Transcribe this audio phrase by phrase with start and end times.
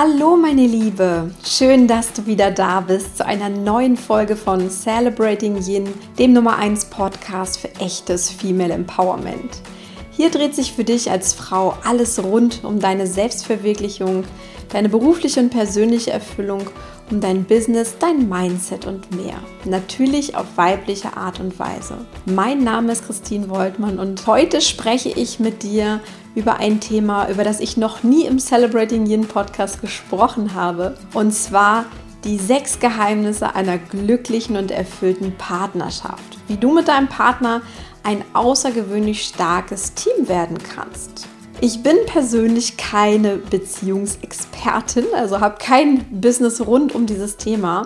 [0.00, 5.60] Hallo meine Liebe, schön, dass du wieder da bist zu einer neuen Folge von Celebrating
[5.60, 9.60] Yin, dem Nummer 1 Podcast für echtes Female Empowerment.
[10.12, 14.22] Hier dreht sich für dich als Frau alles rund um deine Selbstverwirklichung,
[14.68, 16.70] deine berufliche und persönliche Erfüllung,
[17.10, 19.40] um dein Business, dein Mindset und mehr.
[19.64, 21.98] Natürlich auf weibliche Art und Weise.
[22.24, 26.00] Mein Name ist Christine Woltmann und heute spreche ich mit dir
[26.38, 30.96] über ein Thema, über das ich noch nie im Celebrating Yin Podcast gesprochen habe.
[31.12, 31.84] Und zwar
[32.22, 36.38] die sechs Geheimnisse einer glücklichen und erfüllten Partnerschaft.
[36.46, 37.62] Wie du mit deinem Partner
[38.04, 41.26] ein außergewöhnlich starkes Team werden kannst.
[41.60, 47.84] Ich bin persönlich keine Beziehungsexpertin, also habe kein Business rund um dieses Thema.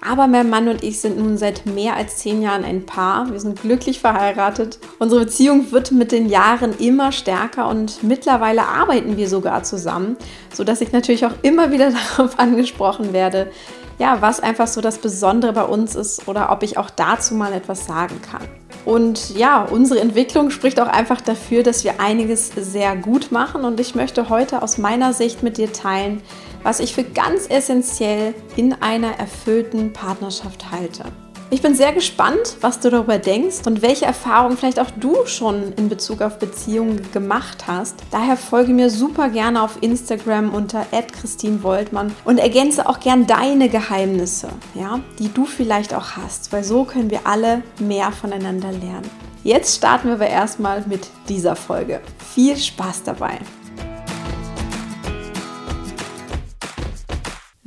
[0.00, 3.32] Aber mein Mann und ich sind nun seit mehr als zehn Jahren ein Paar.
[3.32, 4.78] Wir sind glücklich verheiratet.
[5.00, 10.16] Unsere Beziehung wird mit den Jahren immer stärker und mittlerweile arbeiten wir sogar zusammen,
[10.54, 13.50] sodass ich natürlich auch immer wieder darauf angesprochen werde,
[13.98, 17.52] ja, was einfach so das Besondere bei uns ist oder ob ich auch dazu mal
[17.52, 18.46] etwas sagen kann.
[18.84, 23.78] Und ja, unsere Entwicklung spricht auch einfach dafür, dass wir einiges sehr gut machen und
[23.80, 26.22] ich möchte heute aus meiner Sicht mit dir teilen,
[26.62, 31.04] was ich für ganz essentiell in einer erfüllten Partnerschaft halte.
[31.50, 35.72] Ich bin sehr gespannt, was du darüber denkst und welche Erfahrungen vielleicht auch du schon
[35.78, 37.94] in Bezug auf Beziehungen gemacht hast.
[38.10, 44.50] Daher folge mir super gerne auf Instagram unter @christine_woltmann und ergänze auch gern deine Geheimnisse,
[44.74, 49.08] ja, die du vielleicht auch hast, weil so können wir alle mehr voneinander lernen.
[49.42, 52.02] Jetzt starten wir aber erstmal mit dieser Folge.
[52.34, 53.38] Viel Spaß dabei!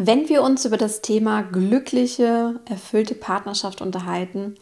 [0.03, 4.55] Wenn wir uns über das Thema glückliche, erfüllte Partnerschaft unterhalten,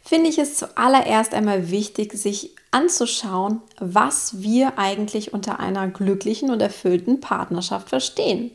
[0.00, 6.62] finde ich es zuallererst einmal wichtig, sich anzuschauen, was wir eigentlich unter einer glücklichen und
[6.62, 8.50] erfüllten Partnerschaft verstehen.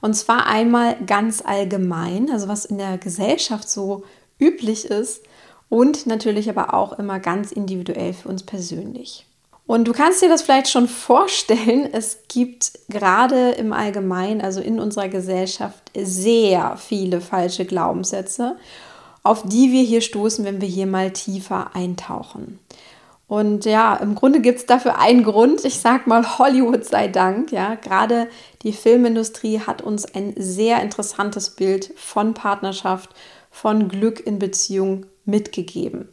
[0.00, 4.02] Und zwar einmal ganz allgemein, also was in der Gesellschaft so
[4.40, 5.22] üblich ist
[5.68, 9.24] und natürlich aber auch immer ganz individuell für uns persönlich.
[9.70, 14.80] Und du kannst dir das vielleicht schon vorstellen, es gibt gerade im Allgemeinen, also in
[14.80, 18.56] unserer Gesellschaft, sehr viele falsche Glaubenssätze,
[19.22, 22.58] auf die wir hier stoßen, wenn wir hier mal tiefer eintauchen.
[23.28, 25.64] Und ja, im Grunde gibt es dafür einen Grund.
[25.64, 27.52] Ich sag mal Hollywood sei Dank.
[27.52, 28.26] Ja, gerade
[28.62, 33.10] die Filmindustrie hat uns ein sehr interessantes Bild von Partnerschaft,
[33.52, 36.08] von Glück in Beziehung mitgegeben.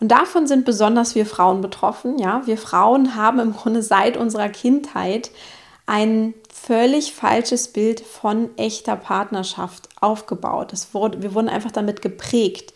[0.00, 2.18] Und davon sind besonders wir Frauen betroffen.
[2.18, 5.30] Ja, wir Frauen haben im Grunde seit unserer Kindheit
[5.86, 10.72] ein völlig falsches Bild von echter Partnerschaft aufgebaut.
[10.72, 12.72] Das wurde, wir wurden einfach damit geprägt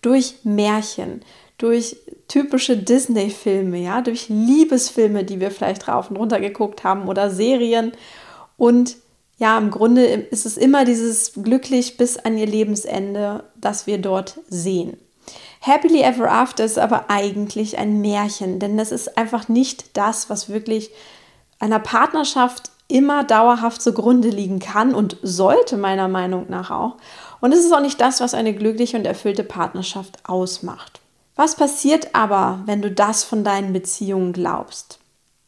[0.00, 1.22] durch Märchen,
[1.58, 1.96] durch
[2.28, 7.92] typische Disney-Filme, ja, durch Liebesfilme, die wir vielleicht rauf und runter geguckt haben oder Serien.
[8.56, 8.96] Und
[9.38, 14.38] ja, im Grunde ist es immer dieses glücklich bis an ihr Lebensende, das wir dort
[14.48, 14.96] sehen.
[15.64, 20.48] Happily Ever After ist aber eigentlich ein Märchen, denn das ist einfach nicht das, was
[20.48, 20.90] wirklich
[21.60, 26.96] einer Partnerschaft immer dauerhaft zugrunde liegen kann und sollte meiner Meinung nach auch.
[27.40, 31.00] Und es ist auch nicht das, was eine glückliche und erfüllte Partnerschaft ausmacht.
[31.36, 34.98] Was passiert aber, wenn du das von deinen Beziehungen glaubst?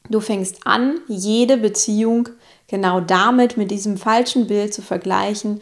[0.08, 2.28] Du fängst an, jede Beziehung
[2.68, 5.60] genau damit, mit diesem falschen Bild zu vergleichen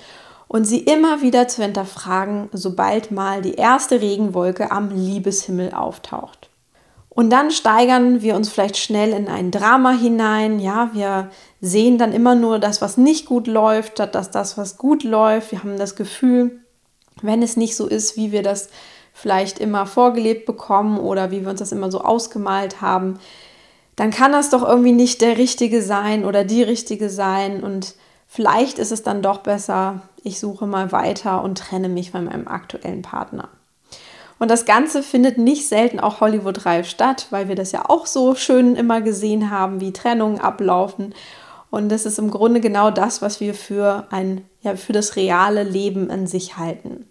[0.52, 6.50] und sie immer wieder zu hinterfragen, sobald mal die erste Regenwolke am Liebeshimmel auftaucht.
[7.08, 10.60] Und dann steigern wir uns vielleicht schnell in ein Drama hinein.
[10.60, 11.30] Ja, wir
[11.62, 15.52] sehen dann immer nur das, was nicht gut läuft, statt dass das, was gut läuft.
[15.52, 16.60] Wir haben das Gefühl,
[17.22, 18.68] wenn es nicht so ist, wie wir das
[19.14, 23.18] vielleicht immer vorgelebt bekommen oder wie wir uns das immer so ausgemalt haben,
[23.96, 27.62] dann kann das doch irgendwie nicht der Richtige sein oder die Richtige sein.
[27.62, 27.94] Und
[28.26, 32.48] vielleicht ist es dann doch besser, ich suche mal weiter und trenne mich von meinem
[32.48, 33.48] aktuellen Partner.
[34.38, 38.34] Und das Ganze findet nicht selten auch Hollywood-reif statt, weil wir das ja auch so
[38.34, 41.14] schön immer gesehen haben, wie Trennungen ablaufen.
[41.70, 45.62] Und das ist im Grunde genau das, was wir für, ein, ja, für das reale
[45.62, 47.06] Leben an sich halten.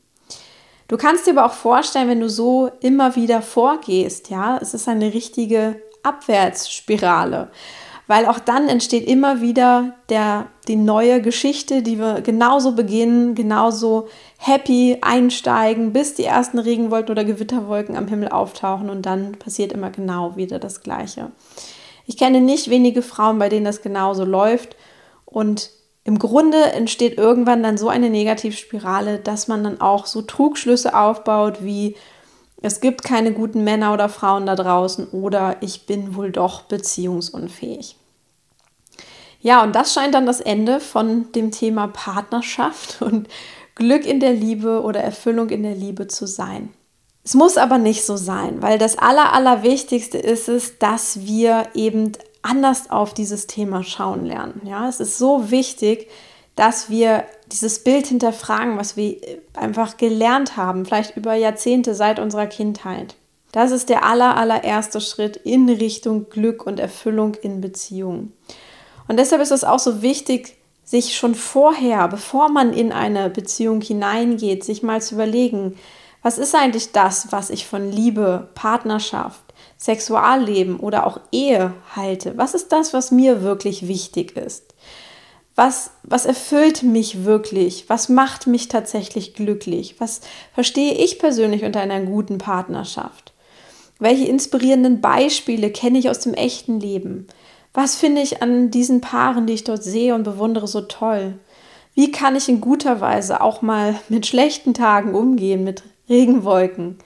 [0.90, 4.90] Du kannst dir aber auch vorstellen, wenn du so immer wieder vorgehst, ja, es ist
[4.90, 7.50] eine richtige Abwärtsspirale
[8.12, 14.10] weil auch dann entsteht immer wieder der, die neue Geschichte, die wir genauso beginnen, genauso
[14.38, 19.92] happy einsteigen, bis die ersten Regenwolken oder Gewitterwolken am Himmel auftauchen und dann passiert immer
[19.92, 21.31] genau wieder das Gleiche.
[22.06, 24.75] Ich kenne nicht wenige Frauen, bei denen das genauso läuft
[25.24, 25.69] und
[26.04, 31.63] im Grunde entsteht irgendwann dann so eine Negativspirale, dass man dann auch so Trugschlüsse aufbaut
[31.63, 31.96] wie
[32.62, 37.96] es gibt keine guten Männer oder Frauen da draußen oder ich bin wohl doch beziehungsunfähig.
[39.42, 43.28] Ja, und das scheint dann das Ende von dem Thema Partnerschaft und
[43.76, 46.70] Glück in der Liebe oder Erfüllung in der Liebe zu sein.
[47.24, 52.14] Es muss aber nicht so sein, weil das Aller, Allerwichtigste ist es, dass wir eben
[52.42, 54.62] anders auf dieses Thema schauen lernen.
[54.66, 56.10] Ja, es ist so wichtig,
[56.56, 59.18] dass wir dieses Bild hinterfragen, was wir
[59.54, 63.16] einfach gelernt haben, vielleicht über Jahrzehnte seit unserer Kindheit.
[63.52, 68.34] Das ist der aller, allererste Schritt in Richtung Glück und Erfüllung in Beziehungen.
[69.12, 70.56] Und deshalb ist es auch so wichtig,
[70.86, 75.78] sich schon vorher, bevor man in eine Beziehung hineingeht, sich mal zu überlegen,
[76.22, 79.42] was ist eigentlich das, was ich von Liebe, Partnerschaft,
[79.78, 82.38] Sexualleben oder auch Ehe halte?
[82.38, 84.75] Was ist das, was mir wirklich wichtig ist?
[85.56, 87.90] Was, was erfüllt mich wirklich?
[87.90, 89.96] Was macht mich tatsächlich glücklich?
[90.00, 90.22] Was
[90.54, 93.34] verstehe ich persönlich unter einer guten Partnerschaft?
[94.00, 97.28] Welche inspirierenden Beispiele kenne ich aus dem echten Leben?
[97.74, 101.40] Was finde ich an diesen Paaren, die ich dort sehe und bewundere, so toll?
[101.94, 106.98] Wie kann ich in guter Weise auch mal mit schlechten Tagen umgehen, mit Regenwolken?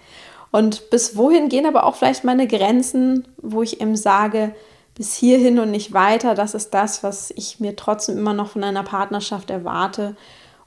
[0.51, 4.55] Und bis wohin gehen aber auch vielleicht meine Grenzen, wo ich eben sage,
[4.95, 8.63] bis hierhin und nicht weiter, das ist das, was ich mir trotzdem immer noch von
[8.63, 10.15] einer Partnerschaft erwarte.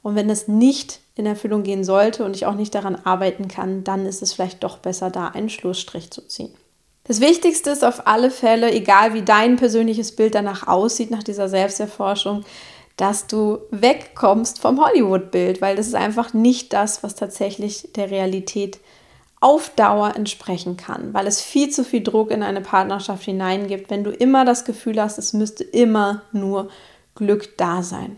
[0.03, 3.83] Und wenn es nicht in Erfüllung gehen sollte und ich auch nicht daran arbeiten kann,
[3.83, 6.55] dann ist es vielleicht doch besser, da einen Schlussstrich zu ziehen.
[7.09, 11.49] Das Wichtigste ist auf alle Fälle, egal wie dein persönliches Bild danach aussieht, nach dieser
[11.49, 12.45] Selbsterforschung,
[12.99, 18.79] dass du wegkommst vom Hollywood-Bild, weil das ist einfach nicht das, was tatsächlich der Realität
[19.41, 24.05] auf Dauer entsprechen kann, weil es viel zu viel Druck in eine Partnerschaft hineingibt, wenn
[24.05, 26.69] du immer das Gefühl hast, es müsste immer nur
[27.15, 28.17] Glück da sein.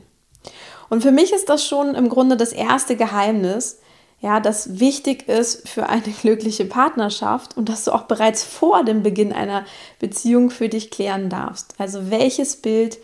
[0.89, 3.81] Und für mich ist das schon im Grunde das erste Geheimnis,
[4.21, 9.03] ja, das wichtig ist für eine glückliche Partnerschaft und dass du auch bereits vor dem
[9.03, 9.65] Beginn einer
[9.99, 11.75] Beziehung für dich klären darfst.
[11.79, 12.99] Also welches Bild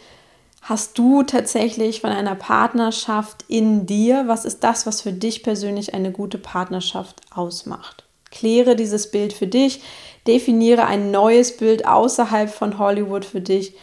[0.63, 4.25] hast du tatsächlich von einer Partnerschaft in dir?
[4.27, 8.05] Was ist das, was für dich persönlich eine gute Partnerschaft ausmacht?
[8.31, 9.81] Kläre dieses Bild für dich,
[10.27, 13.75] definiere ein neues Bild außerhalb von Hollywood für dich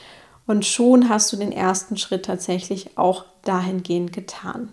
[0.46, 4.72] und schon hast du den ersten Schritt tatsächlich auch dahingehend getan.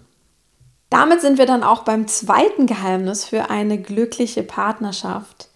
[0.90, 5.48] Damit sind wir dann auch beim zweiten Geheimnis für eine glückliche Partnerschaft.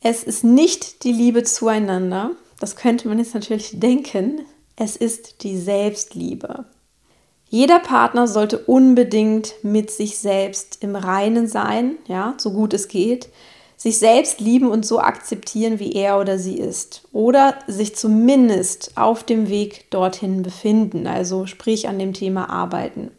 [0.00, 2.30] Es ist nicht die Liebe zueinander,
[2.60, 4.42] das könnte man jetzt natürlich denken,
[4.76, 6.66] es ist die Selbstliebe.
[7.48, 13.28] Jeder Partner sollte unbedingt mit sich selbst im Reinen sein, ja, so gut es geht,
[13.76, 17.02] sich selbst lieben und so akzeptieren, wie er oder sie ist.
[17.12, 23.10] Oder sich zumindest auf dem Weg dorthin befinden, also sprich an dem Thema arbeiten.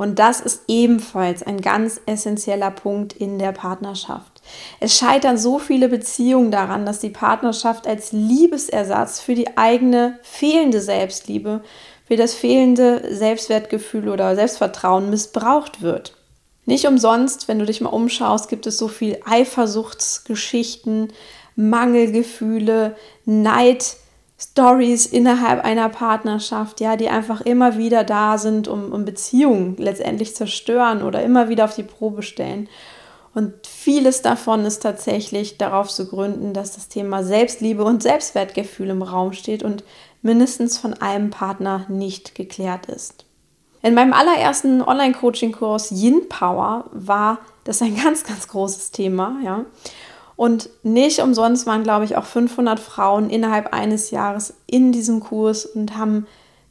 [0.00, 4.40] Und das ist ebenfalls ein ganz essentieller Punkt in der Partnerschaft.
[4.80, 10.80] Es scheitern so viele Beziehungen daran, dass die Partnerschaft als Liebesersatz für die eigene fehlende
[10.80, 11.60] Selbstliebe
[12.06, 16.16] für das fehlende Selbstwertgefühl oder Selbstvertrauen missbraucht wird.
[16.64, 21.12] Nicht umsonst, wenn du dich mal umschaust, gibt es so viel Eifersuchtsgeschichten,
[21.56, 23.96] Mangelgefühle, Neid,
[24.40, 30.34] Stories innerhalb einer Partnerschaft, ja, die einfach immer wieder da sind, um, um Beziehungen letztendlich
[30.34, 32.68] zerstören oder immer wieder auf die Probe stellen.
[33.34, 39.02] Und vieles davon ist tatsächlich darauf zu gründen, dass das Thema Selbstliebe und Selbstwertgefühl im
[39.02, 39.84] Raum steht und
[40.22, 43.26] mindestens von einem Partner nicht geklärt ist.
[43.82, 49.64] In meinem allerersten Online-Coaching-Kurs Yin Power war das ein ganz, ganz großes Thema, ja.
[50.40, 55.66] Und nicht umsonst waren, glaube ich, auch 500 Frauen innerhalb eines Jahres in diesem Kurs
[55.66, 56.26] und haben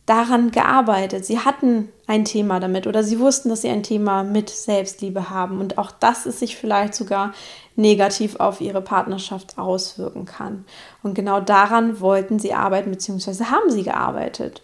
[0.08, 1.24] daran gearbeitet.
[1.24, 5.60] Sie hatten ein Thema damit oder sie wussten, dass sie ein Thema mit Selbstliebe haben
[5.60, 7.32] und auch dass es sich vielleicht sogar
[7.76, 10.66] negativ auf ihre Partnerschaft auswirken kann.
[11.04, 14.64] Und genau daran wollten sie arbeiten, beziehungsweise haben sie gearbeitet.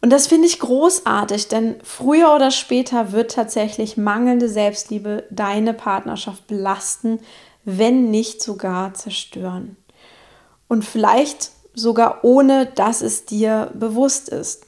[0.00, 6.46] Und das finde ich großartig, denn früher oder später wird tatsächlich mangelnde Selbstliebe deine Partnerschaft
[6.46, 7.18] belasten,
[7.76, 9.76] wenn nicht sogar zerstören.
[10.68, 14.66] Und vielleicht sogar ohne, dass es dir bewusst ist.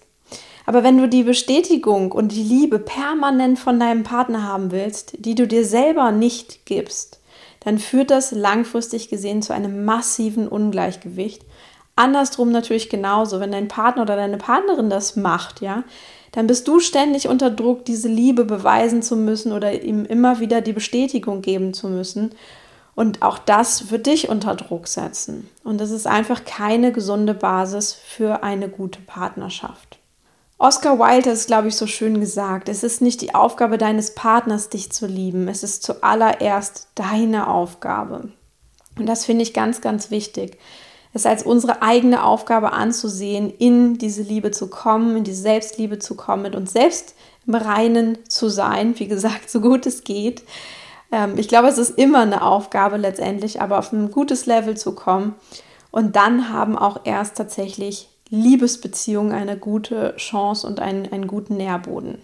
[0.67, 5.35] Aber wenn du die Bestätigung und die Liebe permanent von deinem Partner haben willst, die
[5.35, 7.21] du dir selber nicht gibst,
[7.61, 11.43] dann führt das langfristig gesehen zu einem massiven Ungleichgewicht.
[11.97, 15.85] Andersrum natürlich genauso, wenn dein Partner oder deine Partnerin das macht, ja,
[16.33, 20.61] dann bist du ständig unter Druck, diese Liebe beweisen zu müssen oder ihm immer wieder
[20.61, 22.31] die Bestätigung geben zu müssen.
[22.95, 25.49] Und auch das wird dich unter Druck setzen.
[25.65, 29.99] Und das ist einfach keine gesunde Basis für eine gute Partnerschaft.
[30.59, 32.69] Oscar Wilde hat es, glaube ich, so schön gesagt.
[32.69, 35.49] Es ist nicht die Aufgabe deines Partners, dich zu lieben.
[35.49, 38.29] Es ist zuallererst deine Aufgabe.
[38.99, 40.59] Und das finde ich ganz, ganz wichtig.
[41.15, 46.15] es als unsere eigene Aufgabe anzusehen, in diese Liebe zu kommen, in diese Selbstliebe zu
[46.15, 47.15] kommen, mit uns selbst
[47.47, 50.43] im Reinen zu sein, wie gesagt, so gut es geht.
[51.13, 54.95] Ähm, ich glaube, es ist immer eine Aufgabe letztendlich, aber auf ein gutes Level zu
[54.95, 55.35] kommen.
[55.91, 62.19] Und dann haben auch erst tatsächlich Liebesbeziehungen eine gute Chance und einen, einen guten Nährboden.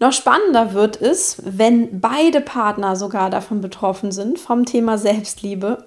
[0.00, 5.84] Noch spannender wird es, wenn beide Partner sogar davon betroffen sind, vom Thema Selbstliebe.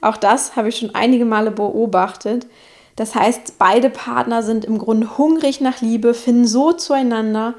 [0.00, 2.46] Auch das habe ich schon einige Male beobachtet.
[2.94, 7.54] Das heißt, beide Partner sind im Grunde hungrig nach Liebe, finden so zueinander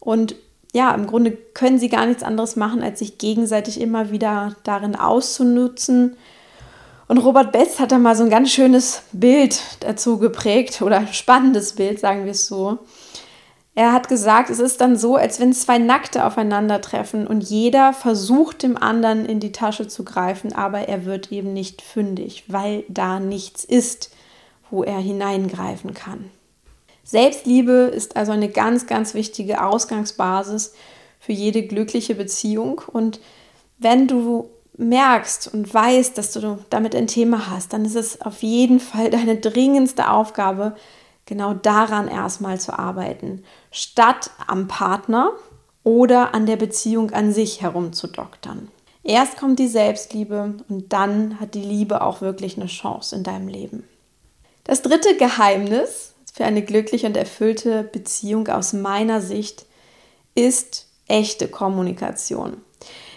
[0.00, 0.34] und
[0.74, 4.96] ja, im Grunde können sie gar nichts anderes machen, als sich gegenseitig immer wieder darin
[4.96, 6.16] auszunutzen.
[7.06, 11.12] Und Robert Betz hat da mal so ein ganz schönes Bild dazu geprägt oder ein
[11.12, 12.80] spannendes Bild, sagen wir es so.
[13.76, 18.64] Er hat gesagt, es ist dann so, als wenn zwei Nackte aufeinandertreffen und jeder versucht,
[18.64, 23.20] dem anderen in die Tasche zu greifen, aber er wird eben nicht fündig, weil da
[23.20, 24.10] nichts ist,
[24.70, 26.30] wo er hineingreifen kann.
[27.04, 30.72] Selbstliebe ist also eine ganz, ganz wichtige Ausgangsbasis
[31.20, 32.80] für jede glückliche Beziehung.
[32.92, 33.20] Und
[33.78, 38.42] wenn du merkst und weißt, dass du damit ein Thema hast, dann ist es auf
[38.42, 40.74] jeden Fall deine dringendste Aufgabe,
[41.26, 45.32] genau daran erstmal zu arbeiten, statt am Partner
[45.84, 48.68] oder an der Beziehung an sich herumzudoktern.
[49.02, 53.48] Erst kommt die Selbstliebe und dann hat die Liebe auch wirklich eine Chance in deinem
[53.48, 53.84] Leben.
[54.64, 59.66] Das dritte Geheimnis für eine glückliche und erfüllte Beziehung aus meiner Sicht
[60.34, 62.56] ist echte Kommunikation.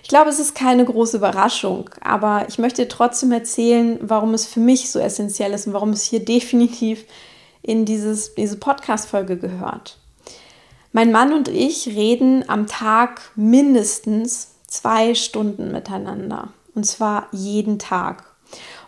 [0.03, 4.59] Ich glaube, es ist keine große Überraschung, aber ich möchte trotzdem erzählen, warum es für
[4.59, 7.05] mich so essentiell ist und warum es hier definitiv
[7.63, 9.97] in dieses, diese Podcast-Folge gehört.
[10.91, 16.49] Mein Mann und ich reden am Tag mindestens zwei Stunden miteinander.
[16.75, 18.26] Und zwar jeden Tag.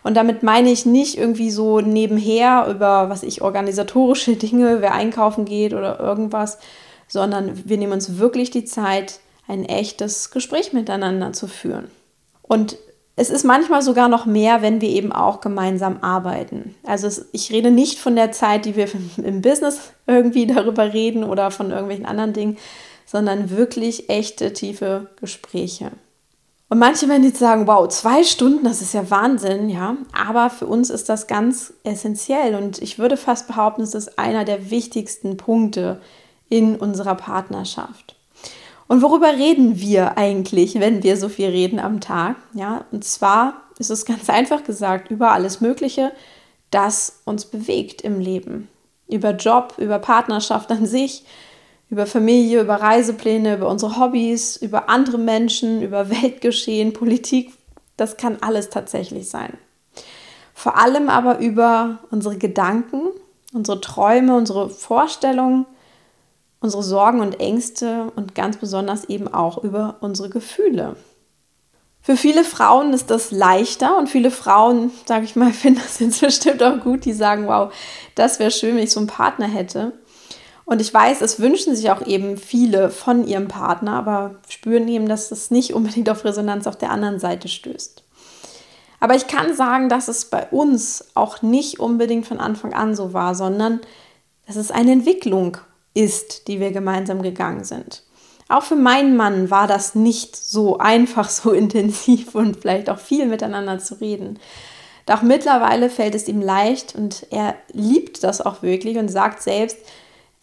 [0.02, 5.44] Und damit meine ich nicht irgendwie so nebenher über, was ich, organisatorische Dinge, wer einkaufen
[5.44, 6.58] geht oder irgendwas,
[7.08, 11.90] sondern wir nehmen uns wirklich die Zeit, ein echtes Gespräch miteinander zu führen.
[12.42, 12.76] Und
[13.16, 16.74] es ist manchmal sogar noch mehr, wenn wir eben auch gemeinsam arbeiten.
[16.84, 18.88] Also es, ich rede nicht von der Zeit, die wir
[19.22, 22.56] im Business irgendwie darüber reden oder von irgendwelchen anderen Dingen,
[23.04, 25.90] sondern wirklich echte, tiefe Gespräche.
[26.70, 29.96] Und manche werden jetzt sagen, wow, zwei Stunden, das ist ja Wahnsinn, ja.
[30.12, 34.44] Aber für uns ist das ganz essentiell und ich würde fast behaupten, es ist einer
[34.44, 36.00] der wichtigsten Punkte
[36.48, 38.14] in unserer Partnerschaft.
[38.86, 42.36] Und worüber reden wir eigentlich, wenn wir so viel reden am Tag?
[42.54, 46.12] Ja, und zwar ist es ganz einfach gesagt über alles Mögliche,
[46.70, 48.68] das uns bewegt im Leben.
[49.08, 51.24] Über Job, über Partnerschaft an sich,
[51.90, 57.52] über Familie, über Reisepläne, über unsere Hobbys, über andere Menschen, über Weltgeschehen, Politik.
[57.96, 59.58] Das kann alles tatsächlich sein.
[60.54, 63.08] Vor allem aber über unsere Gedanken,
[63.52, 65.66] unsere Träume, unsere Vorstellungen,
[66.60, 70.96] unsere Sorgen und Ängste und ganz besonders eben auch über unsere Gefühle.
[72.02, 76.20] Für viele Frauen ist das leichter und viele Frauen, sage ich mal, finden das jetzt
[76.20, 77.72] bestimmt auch gut, die sagen, wow,
[78.14, 79.92] das wäre schön, wenn ich so einen Partner hätte.
[80.70, 85.08] Und ich weiß, es wünschen sich auch eben viele von ihrem Partner, aber spüren eben,
[85.08, 88.04] dass das nicht unbedingt auf Resonanz auf der anderen Seite stößt.
[89.00, 93.12] Aber ich kann sagen, dass es bei uns auch nicht unbedingt von Anfang an so
[93.12, 93.80] war, sondern
[94.46, 95.56] dass es eine Entwicklung
[95.92, 98.04] ist, die wir gemeinsam gegangen sind.
[98.48, 103.26] Auch für meinen Mann war das nicht so einfach, so intensiv und vielleicht auch viel
[103.26, 104.38] miteinander zu reden.
[105.06, 109.78] Doch mittlerweile fällt es ihm leicht und er liebt das auch wirklich und sagt selbst,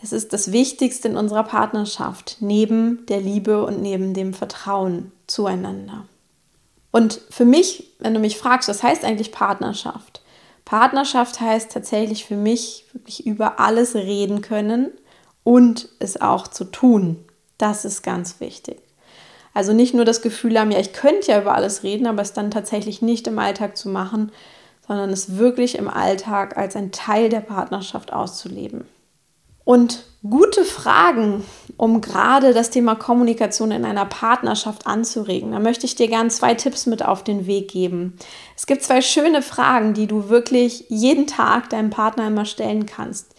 [0.02, 6.06] es ist das Wichtigste in unserer Partnerschaft, neben der Liebe und neben dem Vertrauen zueinander.
[6.92, 10.22] Und für mich, wenn du mich fragst, was heißt eigentlich Partnerschaft?
[10.66, 14.92] Partnerschaft heißt tatsächlich für mich wirklich über alles reden können
[15.44, 17.24] und es auch zu tun.
[17.58, 18.80] Das ist ganz wichtig.
[19.54, 22.34] Also nicht nur das Gefühl haben, ja, ich könnte ja über alles reden, aber es
[22.34, 24.32] dann tatsächlich nicht im Alltag zu machen,
[24.88, 28.86] sondern es wirklich im Alltag als ein Teil der Partnerschaft auszuleben.
[29.68, 31.44] Und gute Fragen,
[31.76, 35.52] um gerade das Thema Kommunikation in einer Partnerschaft anzuregen.
[35.52, 38.18] Da möchte ich dir gerne zwei Tipps mit auf den Weg geben.
[38.56, 43.36] Es gibt zwei schöne Fragen, die du wirklich jeden Tag deinem Partner immer stellen kannst.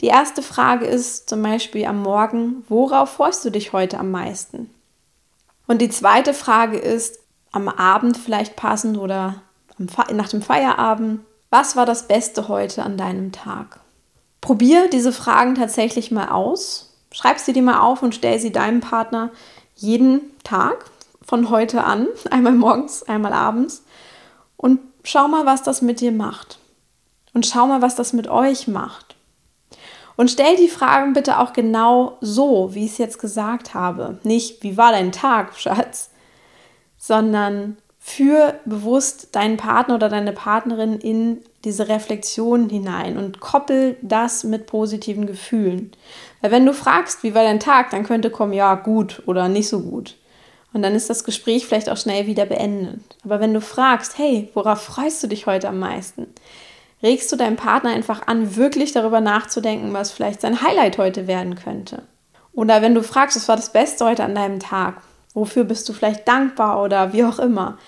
[0.00, 4.70] Die erste Frage ist zum Beispiel am Morgen, worauf freust du dich heute am meisten?
[5.68, 7.20] Und die zweite Frage ist
[7.52, 9.42] am Abend vielleicht passend oder
[9.78, 11.20] nach dem Feierabend,
[11.50, 13.78] was war das Beste heute an deinem Tag?
[14.48, 16.94] Probier diese Fragen tatsächlich mal aus.
[17.12, 19.30] Schreib sie dir mal auf und stell sie deinem Partner
[19.74, 20.86] jeden Tag
[21.20, 23.84] von heute an, einmal morgens, einmal abends
[24.56, 26.60] und schau mal, was das mit dir macht.
[27.34, 29.16] Und schau mal, was das mit euch macht.
[30.16, 34.18] Und stell die Fragen bitte auch genau so, wie ich es jetzt gesagt habe.
[34.22, 36.08] Nicht, wie war dein Tag, Schatz,
[36.96, 44.44] sondern führ bewusst deinen Partner oder deine Partnerin in diese Reflexion hinein und koppel das
[44.44, 45.92] mit positiven Gefühlen.
[46.40, 49.68] Weil wenn du fragst, wie war dein Tag, dann könnte kommen, ja, gut oder nicht
[49.68, 50.16] so gut.
[50.72, 53.00] Und dann ist das Gespräch vielleicht auch schnell wieder beendet.
[53.24, 56.26] Aber wenn du fragst, hey, worauf freust du dich heute am meisten?
[57.02, 61.54] Regst du deinen Partner einfach an, wirklich darüber nachzudenken, was vielleicht sein Highlight heute werden
[61.54, 62.02] könnte.
[62.52, 65.00] Oder wenn du fragst, was war das Beste heute an deinem Tag?
[65.32, 67.78] Wofür bist du vielleicht dankbar oder wie auch immer?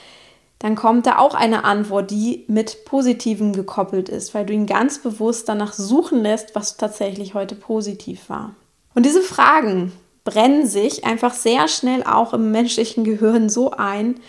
[0.61, 4.99] Dann kommt da auch eine Antwort, die mit Positivem gekoppelt ist, weil du ihn ganz
[4.99, 8.55] bewusst danach suchen lässt, was tatsächlich heute positiv war.
[8.95, 14.21] Und diese Fragen brennen sich einfach sehr schnell auch im menschlichen Gehirn so ein,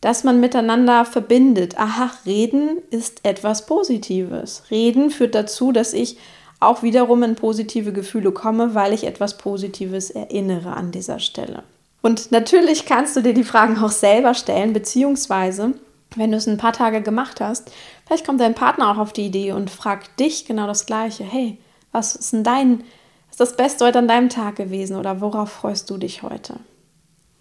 [0.00, 1.78] dass man miteinander verbindet.
[1.78, 4.62] Aha, reden ist etwas Positives.
[4.70, 6.16] Reden führt dazu, dass ich
[6.58, 11.64] auch wiederum in positive Gefühle komme, weil ich etwas Positives erinnere an dieser Stelle.
[12.06, 15.74] Und natürlich kannst du dir die Fragen auch selber stellen, beziehungsweise,
[16.14, 17.72] wenn du es ein paar Tage gemacht hast,
[18.06, 21.24] vielleicht kommt dein Partner auch auf die Idee und fragt dich genau das Gleiche.
[21.24, 21.58] Hey,
[21.90, 22.84] was ist denn dein
[23.28, 26.60] ist das Beste heute an deinem Tag gewesen oder worauf freust du dich heute?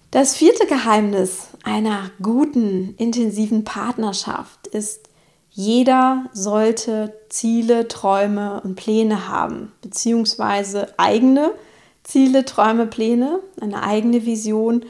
[0.09, 5.09] Das vierte Geheimnis einer guten, intensiven Partnerschaft ist,
[5.51, 11.51] jeder sollte Ziele, Träume und Pläne haben, beziehungsweise eigene
[12.05, 14.85] Ziele, Träume, Pläne, eine eigene Vision,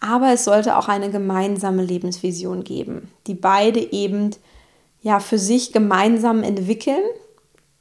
[0.00, 4.32] aber es sollte auch eine gemeinsame Lebensvision geben, die beide eben
[5.00, 7.02] ja für sich gemeinsam entwickeln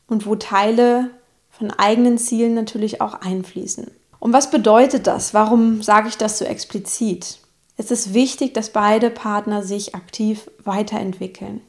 [0.08, 1.10] und wo Teile
[1.50, 3.89] von eigenen Zielen natürlich auch einfließen.
[4.20, 5.34] Und was bedeutet das?
[5.34, 7.39] Warum sage ich das so explizit?
[7.77, 11.62] Es ist wichtig, dass beide Partner sich aktiv weiterentwickeln.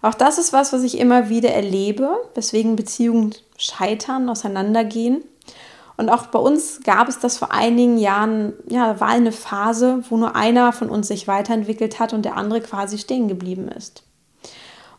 [0.00, 5.24] Auch das ist was, was ich immer wieder erlebe, weswegen Beziehungen scheitern, auseinandergehen.
[5.96, 10.16] Und auch bei uns gab es das vor einigen Jahren, ja, war eine Phase, wo
[10.16, 14.02] nur einer von uns sich weiterentwickelt hat und der andere quasi stehen geblieben ist.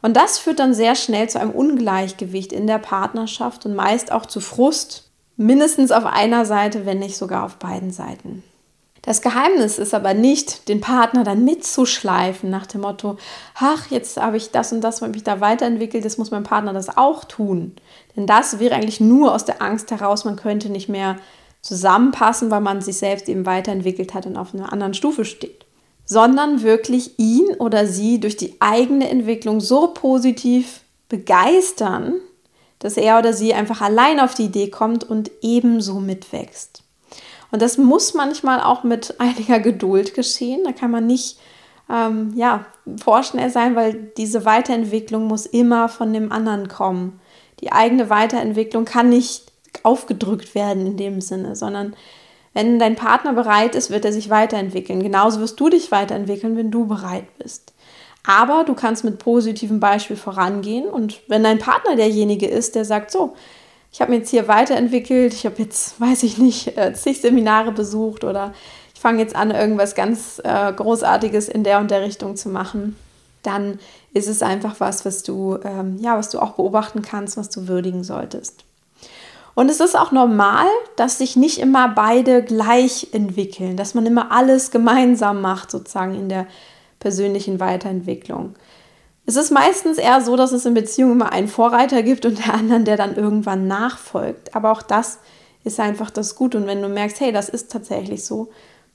[0.01, 4.25] Und das führt dann sehr schnell zu einem Ungleichgewicht in der Partnerschaft und meist auch
[4.25, 8.43] zu Frust, mindestens auf einer Seite, wenn nicht sogar auf beiden Seiten.
[9.03, 13.17] Das Geheimnis ist aber nicht, den Partner dann mitzuschleifen nach dem Motto,
[13.55, 16.73] ach, jetzt habe ich das und das, habe mich da weiterentwickelt, jetzt muss mein Partner
[16.73, 17.75] das auch tun.
[18.17, 21.15] Denn das wäre eigentlich nur aus der Angst heraus, man könnte nicht mehr
[21.61, 25.67] zusammenpassen, weil man sich selbst eben weiterentwickelt hat und auf einer anderen Stufe steht
[26.07, 32.13] sondern wirklich ihn oder sie durch die eigene Entwicklung so positiv begeistern,
[32.79, 36.83] dass er oder sie einfach allein auf die Idee kommt und ebenso mitwächst.
[37.51, 40.61] Und das muss manchmal auch mit einiger Geduld geschehen.
[40.63, 41.39] Da kann man nicht
[41.89, 42.65] ähm, ja,
[43.01, 47.19] vorschnell sein, weil diese Weiterentwicklung muss immer von dem anderen kommen.
[47.61, 49.51] Die eigene Weiterentwicklung kann nicht
[49.83, 51.95] aufgedrückt werden in dem Sinne, sondern
[52.53, 55.03] wenn dein Partner bereit ist, wird er sich weiterentwickeln.
[55.03, 57.73] Genauso wirst du dich weiterentwickeln, wenn du bereit bist.
[58.25, 63.11] Aber du kannst mit positivem Beispiel vorangehen und wenn dein Partner derjenige ist, der sagt,
[63.11, 63.35] so,
[63.91, 67.71] ich habe mich jetzt hier weiterentwickelt, ich habe jetzt, weiß ich nicht, äh, zig Seminare
[67.71, 68.53] besucht oder
[68.93, 72.95] ich fange jetzt an, irgendwas ganz äh, Großartiges in der und der Richtung zu machen,
[73.47, 73.79] dann
[74.13, 77.67] ist es einfach was, was du, ähm, ja, was du auch beobachten kannst, was du
[77.67, 78.65] würdigen solltest.
[79.55, 84.31] Und es ist auch normal, dass sich nicht immer beide gleich entwickeln, dass man immer
[84.31, 86.45] alles gemeinsam macht, sozusagen in der
[86.99, 88.53] persönlichen Weiterentwicklung.
[89.25, 92.53] Es ist meistens eher so, dass es in Beziehungen immer einen Vorreiter gibt und der
[92.53, 94.55] anderen, der dann irgendwann nachfolgt.
[94.55, 95.19] Aber auch das
[95.63, 96.57] ist einfach das Gute.
[96.57, 98.49] Und wenn du merkst, hey, das ist tatsächlich so,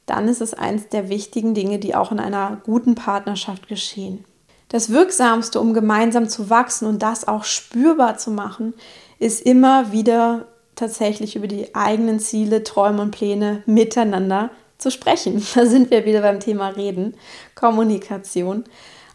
[0.06, 4.24] dann ist es eines der wichtigen Dinge, die auch in einer guten Partnerschaft geschehen.
[4.72, 8.72] Das Wirksamste, um gemeinsam zu wachsen und das auch spürbar zu machen,
[9.18, 15.46] ist immer wieder tatsächlich über die eigenen Ziele, Träume und Pläne miteinander zu sprechen.
[15.54, 17.14] Da sind wir wieder beim Thema Reden,
[17.54, 18.64] Kommunikation.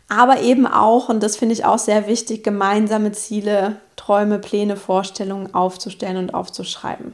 [0.09, 5.55] Aber eben auch, und das finde ich auch sehr wichtig, gemeinsame Ziele, Träume, Pläne, Vorstellungen
[5.55, 7.13] aufzustellen und aufzuschreiben.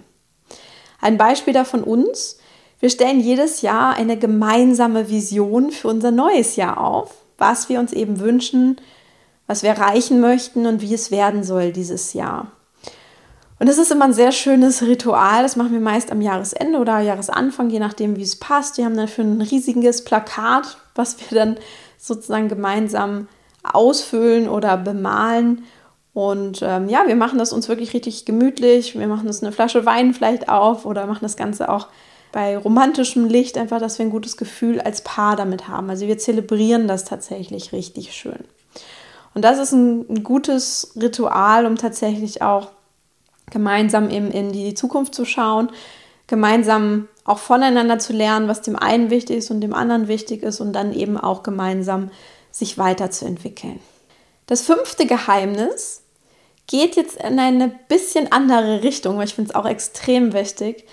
[1.00, 2.40] Ein Beispiel davon uns.
[2.82, 7.92] Wir stellen jedes Jahr eine gemeinsame Vision für unser neues Jahr auf, was wir uns
[7.92, 8.78] eben wünschen,
[9.48, 12.48] was wir erreichen möchten und wie es werden soll dieses Jahr.
[13.60, 15.44] Und das ist immer ein sehr schönes Ritual.
[15.44, 18.78] Das machen wir meist am Jahresende oder Jahresanfang, je nachdem, wie es passt.
[18.78, 21.58] Wir haben dafür ein riesiges Plakat, was wir dann
[21.98, 23.28] sozusagen gemeinsam
[23.62, 25.66] ausfüllen oder bemalen.
[26.14, 28.98] Und ähm, ja, wir machen das uns wirklich richtig gemütlich.
[28.98, 31.88] Wir machen uns eine Flasche Wein vielleicht auf oder machen das Ganze auch
[32.34, 35.90] bei romantischem Licht, einfach, dass wir ein gutes Gefühl als Paar damit haben.
[35.90, 38.44] Also wir zelebrieren das tatsächlich richtig schön.
[39.36, 42.72] Und das ist ein, ein gutes Ritual, um tatsächlich auch
[43.52, 45.70] gemeinsam eben in die Zukunft zu schauen,
[46.26, 50.60] gemeinsam auch voneinander zu lernen, was dem einen wichtig ist und dem anderen wichtig ist
[50.60, 52.10] und dann eben auch gemeinsam
[52.52, 53.80] sich weiterzuentwickeln.
[54.48, 56.02] Das fünfte Geheimnis
[56.66, 60.86] geht jetzt in eine bisschen andere Richtung, weil ich finde es auch extrem wichtig.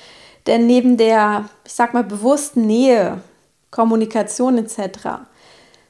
[0.47, 3.21] Denn neben der, ich sag mal, bewussten Nähe,
[3.71, 5.23] Kommunikation etc.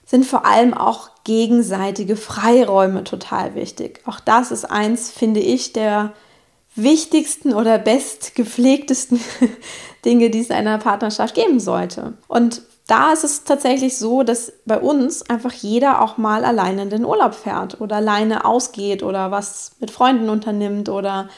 [0.05, 4.01] sind vor allem auch gegenseitige Freiräume total wichtig.
[4.07, 6.13] Auch das ist eins, finde ich, der
[6.75, 9.21] wichtigsten oder bestgepflegtesten
[10.05, 12.15] Dinge, die es in einer Partnerschaft geben sollte.
[12.29, 16.91] Und da ist es tatsächlich so, dass bei uns einfach jeder auch mal alleine in
[16.91, 21.29] den Urlaub fährt oder alleine ausgeht oder was mit Freunden unternimmt oder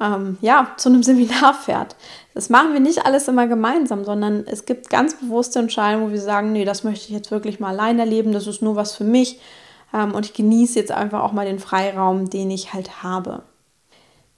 [0.00, 1.96] ähm, ja, zu einem Seminar fährt.
[2.34, 6.20] Das machen wir nicht alles immer gemeinsam, sondern es gibt ganz bewusste Entscheidungen, wo wir
[6.20, 9.04] sagen, nee, das möchte ich jetzt wirklich mal allein erleben, das ist nur was für
[9.04, 9.40] mich
[9.94, 13.42] ähm, und ich genieße jetzt einfach auch mal den Freiraum, den ich halt habe.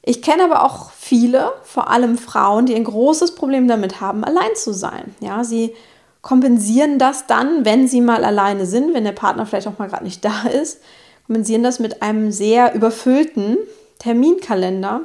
[0.02, 4.54] Ich kenne aber auch viele, vor allem Frauen, die ein großes Problem damit haben, allein
[4.54, 5.14] zu sein.
[5.20, 5.74] Ja, sie
[6.22, 10.04] kompensieren das dann, wenn sie mal alleine sind, wenn der Partner vielleicht auch mal gerade
[10.04, 10.80] nicht da ist,
[11.26, 13.58] kompensieren das mit einem sehr überfüllten
[13.98, 15.02] Terminkalender.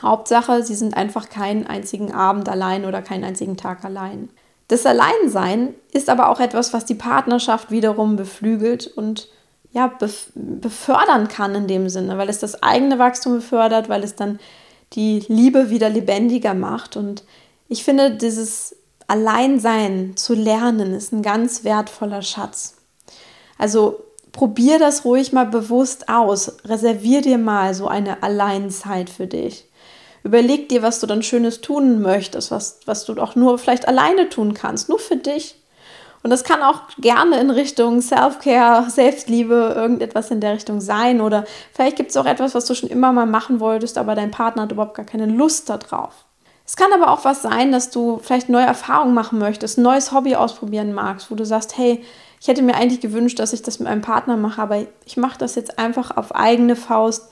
[0.00, 4.30] Hauptsache, sie sind einfach keinen einzigen Abend allein oder keinen einzigen Tag allein.
[4.68, 9.28] Das Alleinsein ist aber auch etwas, was die Partnerschaft wiederum beflügelt und
[9.72, 9.90] ja,
[10.34, 14.38] befördern kann in dem Sinne, weil es das eigene Wachstum befördert, weil es dann
[14.92, 16.96] die Liebe wieder lebendiger macht.
[16.96, 17.24] Und
[17.68, 18.76] ich finde, dieses
[19.06, 22.76] Alleinsein zu lernen ist ein ganz wertvoller Schatz.
[23.58, 24.02] Also
[24.32, 26.56] probier das ruhig mal bewusst aus.
[26.64, 29.66] Reservier dir mal so eine Alleinzeit für dich.
[30.24, 34.28] Überleg dir, was du dann Schönes tun möchtest, was, was du auch nur vielleicht alleine
[34.28, 35.56] tun kannst, nur für dich.
[36.22, 41.20] Und das kann auch gerne in Richtung Self-Care, Selbstliebe, irgendetwas in der Richtung sein.
[41.20, 44.30] Oder vielleicht gibt es auch etwas, was du schon immer mal machen wolltest, aber dein
[44.30, 46.26] Partner hat überhaupt gar keine Lust darauf.
[46.64, 50.12] Es kann aber auch was sein, dass du vielleicht neue Erfahrungen machen möchtest, ein neues
[50.12, 52.04] Hobby ausprobieren magst, wo du sagst, hey,
[52.40, 55.38] ich hätte mir eigentlich gewünscht, dass ich das mit meinem Partner mache, aber ich mache
[55.38, 57.30] das jetzt einfach auf eigene Faust.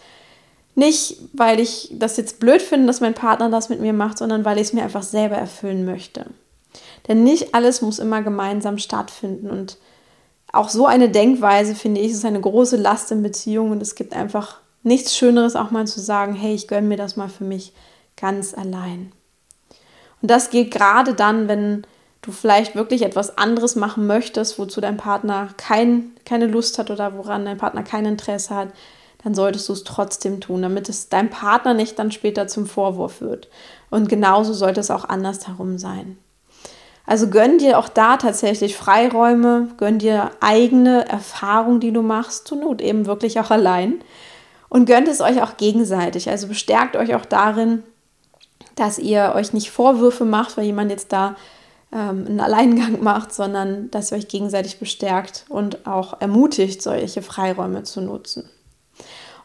[0.81, 4.47] Nicht, weil ich das jetzt blöd finde, dass mein Partner das mit mir macht, sondern
[4.47, 6.25] weil ich es mir einfach selber erfüllen möchte.
[7.07, 9.51] Denn nicht alles muss immer gemeinsam stattfinden.
[9.51, 9.77] Und
[10.55, 13.73] auch so eine Denkweise, finde ich, ist eine große Last in Beziehungen.
[13.73, 17.14] Und es gibt einfach nichts Schöneres, auch mal zu sagen, hey, ich gönne mir das
[17.14, 17.75] mal für mich
[18.16, 19.12] ganz allein.
[20.23, 21.87] Und das geht gerade dann, wenn
[22.23, 27.19] du vielleicht wirklich etwas anderes machen möchtest, wozu dein Partner kein, keine Lust hat oder
[27.19, 28.69] woran dein Partner kein Interesse hat,
[29.23, 33.21] dann solltest du es trotzdem tun, damit es deinem Partner nicht dann später zum Vorwurf
[33.21, 33.49] wird.
[33.91, 36.19] Und genauso sollte es auch andersherum sein.
[37.07, 42.59] Also gönn dir auch da tatsächlich Freiräume, gönn dir eigene Erfahrungen, die du machst, zur
[42.59, 44.01] Not eben wirklich auch allein.
[44.69, 46.31] Und gönnt es euch auch gegenseitig.
[46.31, 47.83] Also bestärkt euch auch darin,
[48.77, 51.35] dass ihr euch nicht Vorwürfe macht, weil jemand jetzt da
[51.93, 57.83] ähm, einen Alleingang macht, sondern dass ihr euch gegenseitig bestärkt und auch ermutigt, solche Freiräume
[57.83, 58.49] zu nutzen.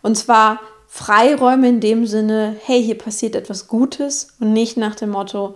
[0.06, 5.10] Und zwar Freiräume in dem Sinne, hey, hier passiert etwas Gutes und nicht nach dem
[5.10, 5.56] Motto,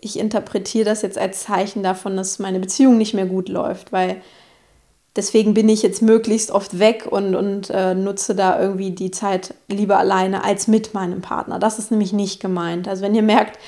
[0.00, 4.22] ich interpretiere das jetzt als Zeichen davon, dass meine Beziehung nicht mehr gut läuft, weil
[5.16, 9.52] deswegen bin ich jetzt möglichst oft weg und, und äh, nutze da irgendwie die Zeit
[9.66, 11.58] lieber alleine als mit meinem Partner.
[11.58, 12.86] Das ist nämlich nicht gemeint.
[12.86, 13.58] Also wenn ihr merkt,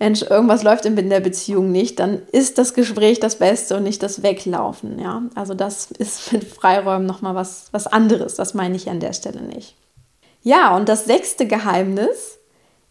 [0.00, 4.02] Mensch, irgendwas läuft in der Beziehung nicht, dann ist das Gespräch das Beste und nicht
[4.02, 4.98] das Weglaufen.
[4.98, 5.22] Ja?
[5.34, 8.34] Also das ist mit Freiräumen nochmal was, was anderes.
[8.34, 9.76] Das meine ich an der Stelle nicht.
[10.42, 12.38] Ja, und das sechste Geheimnis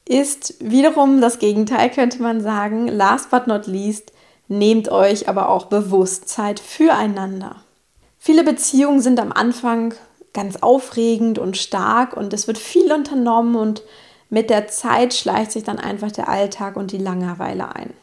[0.07, 2.87] ist wiederum das Gegenteil, könnte man sagen.
[2.87, 4.13] Last but not least,
[4.47, 7.55] nehmt euch aber auch bewusst Zeit füreinander.
[8.19, 9.95] Viele Beziehungen sind am Anfang
[10.33, 13.81] ganz aufregend und stark und es wird viel unternommen und
[14.29, 17.93] mit der Zeit schleicht sich dann einfach der Alltag und die Langeweile ein.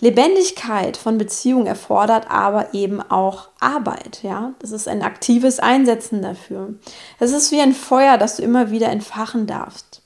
[0.00, 4.52] Lebendigkeit von Beziehungen erfordert aber eben auch Arbeit, ja.
[4.60, 6.74] Das ist ein aktives Einsetzen dafür.
[7.18, 10.02] Es ist wie ein Feuer, das du immer wieder entfachen darfst.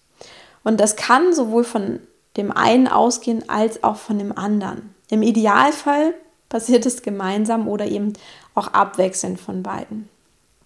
[0.64, 2.00] Und das kann sowohl von
[2.36, 4.94] dem einen ausgehen als auch von dem anderen.
[5.10, 6.14] Im Idealfall
[6.48, 8.14] passiert es gemeinsam oder eben
[8.54, 10.08] auch abwechselnd von beiden.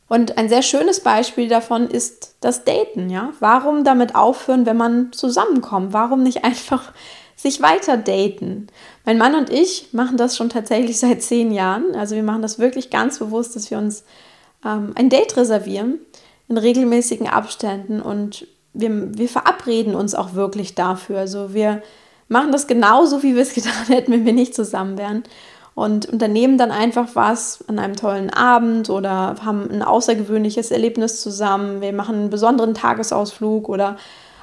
[0.09, 3.33] Und ein sehr schönes Beispiel davon ist das Daten, ja?
[3.41, 5.93] Warum damit aufhören, wenn man zusammenkommt?
[5.93, 6.93] Warum nicht einfach
[7.37, 8.69] sich weiter daten?
[9.05, 11.95] Mein Mann und ich machen das schon tatsächlich seit zehn Jahren.
[11.97, 14.05] Also wir machen das wirklich ganz bewusst, dass wir uns
[14.65, 15.99] ähm, ein Date reservieren
[16.49, 21.19] in regelmäßigen Abständen und wir, wir verabreden uns auch wirklich dafür.
[21.19, 21.83] Also wir
[22.29, 25.25] machen das genauso, wie wir es getan hätten, wenn wir nicht zusammen wären.
[25.77, 31.83] Und unternehmen dann einfach was an einem tollen Abend oder haben ein außergewöhnliches Erlebnis zusammen.
[31.83, 33.99] Wir machen einen besonderen Tagesausflug oder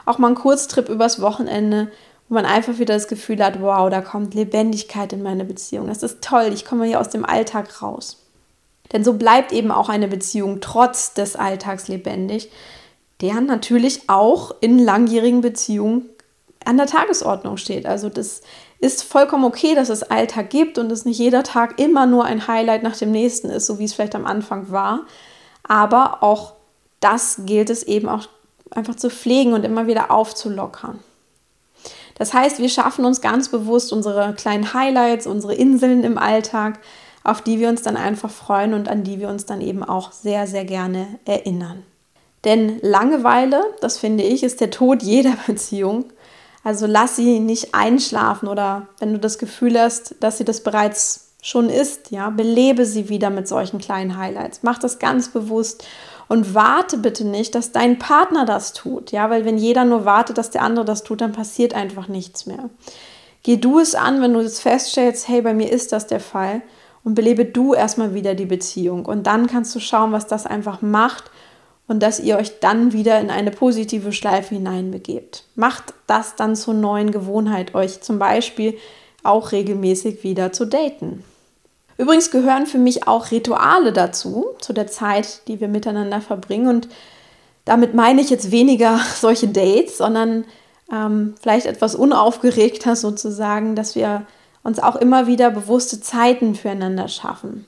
[0.05, 1.89] auch mal einen Kurztrip übers Wochenende,
[2.29, 5.87] wo man einfach wieder das Gefühl hat, wow, da kommt Lebendigkeit in meine Beziehung.
[5.87, 8.19] Das ist toll, ich komme hier aus dem Alltag raus.
[8.91, 12.51] Denn so bleibt eben auch eine Beziehung trotz des Alltags lebendig,
[13.21, 16.05] der natürlich auch in langjährigen Beziehungen
[16.65, 17.86] an der Tagesordnung steht.
[17.86, 18.41] Also das
[18.80, 22.47] ist vollkommen okay, dass es Alltag gibt und dass nicht jeder Tag immer nur ein
[22.47, 25.06] Highlight nach dem nächsten ist, so wie es vielleicht am Anfang war.
[25.63, 26.54] Aber auch
[26.99, 28.28] das gilt es eben auch
[28.71, 30.99] einfach zu pflegen und immer wieder aufzulockern.
[32.15, 36.80] Das heißt, wir schaffen uns ganz bewusst unsere kleinen Highlights, unsere Inseln im Alltag,
[37.23, 40.12] auf die wir uns dann einfach freuen und an die wir uns dann eben auch
[40.12, 41.84] sehr, sehr gerne erinnern.
[42.43, 46.06] Denn Langeweile, das finde ich, ist der Tod jeder Beziehung.
[46.63, 51.32] Also lass sie nicht einschlafen oder wenn du das Gefühl hast, dass sie das bereits
[51.41, 54.62] schon ist, ja, belebe sie wieder mit solchen kleinen Highlights.
[54.63, 55.86] Mach das ganz bewusst
[56.30, 60.38] und warte bitte nicht, dass dein Partner das tut, ja, weil wenn jeder nur wartet,
[60.38, 62.69] dass der andere das tut, dann passiert einfach nichts mehr.
[63.43, 66.62] Geh du es an, wenn du es feststellst, hey, bei mir ist das der Fall
[67.04, 70.82] und belebe du erstmal wieder die Beziehung und dann kannst du schauen, was das einfach
[70.82, 71.26] macht
[71.87, 75.43] und dass ihr euch dann wieder in eine positive Schleife hineinbegebt.
[75.55, 78.77] Macht das dann zur neuen Gewohnheit, euch zum Beispiel
[79.23, 81.23] auch regelmäßig wieder zu daten.
[81.97, 86.67] Übrigens gehören für mich auch Rituale dazu, zu der Zeit, die wir miteinander verbringen.
[86.67, 86.87] Und
[87.65, 90.45] damit meine ich jetzt weniger solche Dates, sondern
[90.91, 94.25] ähm, vielleicht etwas unaufgeregter sozusagen, dass wir
[94.63, 97.67] uns auch immer wieder bewusste Zeiten füreinander schaffen.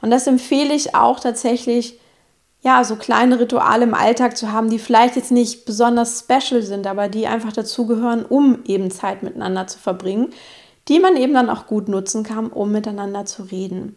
[0.00, 1.98] Und das empfehle ich auch tatsächlich,
[2.60, 6.86] ja, so kleine Rituale im Alltag zu haben, die vielleicht jetzt nicht besonders special sind,
[6.86, 10.30] aber die einfach dazugehören, um eben Zeit miteinander zu verbringen,
[10.88, 13.96] die man eben dann auch gut nutzen kann, um miteinander zu reden.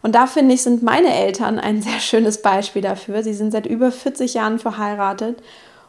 [0.00, 3.22] Und da finde ich, sind meine Eltern ein sehr schönes Beispiel dafür.
[3.22, 5.42] Sie sind seit über 40 Jahren verheiratet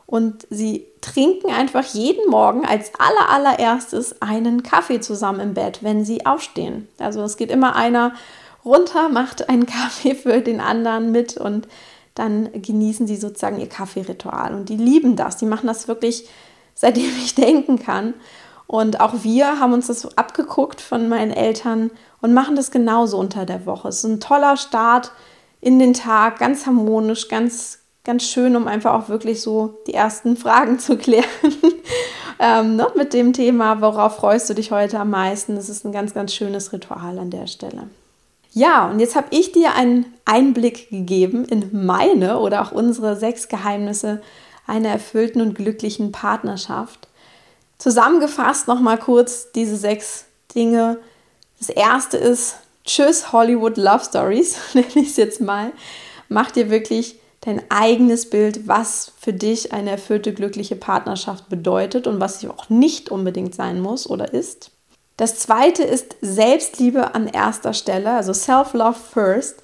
[0.06, 6.04] und sie trinken einfach jeden Morgen als aller allererstes einen Kaffee zusammen im Bett, wenn
[6.04, 6.88] sie aufstehen.
[6.98, 8.14] Also es geht immer einer
[8.66, 11.68] runter, macht einen Kaffee für den anderen mit und
[12.16, 14.54] dann genießen sie sozusagen ihr Kaffeeritual.
[14.54, 15.38] Und die lieben das.
[15.38, 16.28] Die machen das wirklich,
[16.74, 18.14] seitdem ich denken kann.
[18.68, 21.90] Und auch wir haben uns das abgeguckt von meinen Eltern
[22.22, 23.88] und machen das genauso unter der Woche.
[23.88, 25.12] Es ist ein toller Start
[25.60, 30.38] in den Tag, ganz harmonisch, ganz, ganz schön, um einfach auch wirklich so die ersten
[30.38, 31.26] Fragen zu klären.
[32.40, 35.56] ähm, ne, mit dem Thema, worauf freust du dich heute am meisten?
[35.56, 37.90] Das ist ein ganz, ganz schönes Ritual an der Stelle.
[38.52, 43.48] Ja, und jetzt habe ich dir einen Einblick gegeben in meine oder auch unsere sechs
[43.48, 44.22] Geheimnisse
[44.66, 47.08] einer erfüllten und glücklichen Partnerschaft.
[47.78, 50.98] Zusammengefasst nochmal kurz diese sechs Dinge.
[51.60, 55.72] Das erste ist Tschüss Hollywood Love Stories, nenne ich es jetzt mal.
[56.28, 62.20] Mach dir wirklich dein eigenes Bild, was für dich eine erfüllte, glückliche Partnerschaft bedeutet und
[62.20, 64.72] was sie auch nicht unbedingt sein muss oder ist.
[65.20, 69.64] Das zweite ist Selbstliebe an erster Stelle, also Self-Love First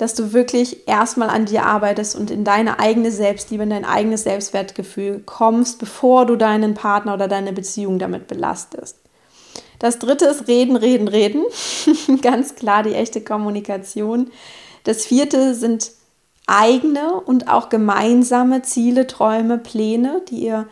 [0.00, 4.22] dass du wirklich erstmal an dir arbeitest und in deine eigene Selbstliebe, in dein eigenes
[4.22, 8.96] Selbstwertgefühl kommst, bevor du deinen Partner oder deine Beziehung damit belastest.
[9.78, 11.44] Das dritte ist reden, reden, reden.
[12.22, 14.30] Ganz klar die echte Kommunikation.
[14.84, 15.90] Das vierte sind
[16.46, 20.66] eigene und auch gemeinsame Ziele, Träume, Pläne, die ihr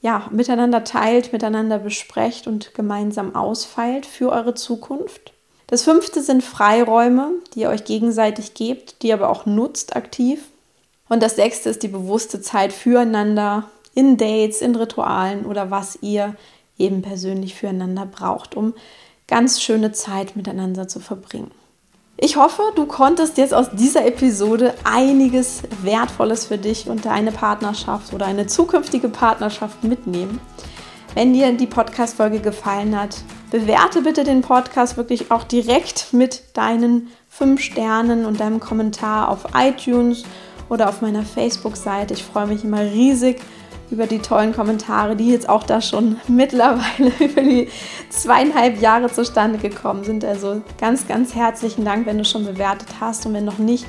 [0.00, 5.32] ja, miteinander teilt, miteinander besprecht und gemeinsam ausfeilt für eure Zukunft.
[5.66, 10.44] Das fünfte sind Freiräume, die ihr euch gegenseitig gebt, die ihr aber auch nutzt aktiv.
[11.08, 16.36] Und das sechste ist die bewusste Zeit füreinander in Dates, in Ritualen oder was ihr
[16.78, 18.74] eben persönlich füreinander braucht, um
[19.26, 21.50] ganz schöne Zeit miteinander zu verbringen.
[22.18, 28.14] Ich hoffe, du konntest jetzt aus dieser Episode einiges Wertvolles für dich und deine Partnerschaft
[28.14, 30.40] oder eine zukünftige Partnerschaft mitnehmen.
[31.14, 33.18] Wenn dir die Podcast-Folge gefallen hat,
[33.50, 39.48] bewerte bitte den Podcast wirklich auch direkt mit deinen fünf Sternen und deinem Kommentar auf
[39.54, 40.24] iTunes
[40.70, 42.14] oder auf meiner Facebook-Seite.
[42.14, 43.42] Ich freue mich immer riesig
[43.90, 47.68] über die tollen Kommentare, die jetzt auch da schon mittlerweile über die
[48.10, 50.24] zweieinhalb Jahre zustande gekommen sind.
[50.24, 53.86] Also ganz, ganz herzlichen Dank, wenn du schon bewertet hast und wenn noch nicht,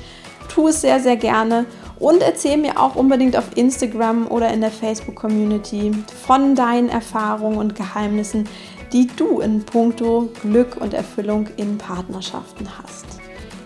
[0.47, 1.65] tu es sehr, sehr gerne
[1.99, 5.91] und erzähl mir auch unbedingt auf Instagram oder in der Facebook-Community
[6.25, 8.47] von deinen Erfahrungen und Geheimnissen,
[8.93, 13.05] die du in puncto Glück und Erfüllung in Partnerschaften hast.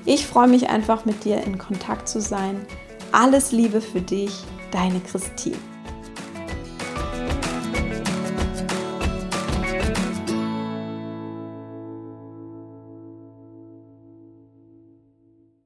[0.05, 2.65] Ich freue mich einfach mit dir in Kontakt zu sein.
[3.11, 4.31] Alles Liebe für dich,
[4.71, 5.70] deine Christine.